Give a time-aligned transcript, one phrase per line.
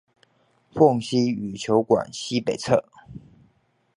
[0.73, 2.85] 鳳西羽球館西北側